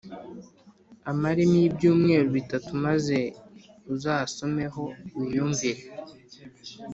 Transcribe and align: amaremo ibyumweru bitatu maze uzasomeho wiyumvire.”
amaremo 1.11 1.57
ibyumweru 1.67 2.27
bitatu 2.37 2.69
maze 2.85 3.17
uzasomeho 3.93 4.83
wiyumvire.” 5.17 5.81